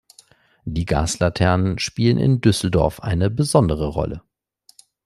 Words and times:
Die 0.65 0.85
Gaslaternen 0.85 1.77
spielen 1.77 2.17
in 2.17 2.41
Düsseldorf 2.41 3.01
eine 3.01 3.29
besondere 3.29 3.85
Rolle. 3.85 4.23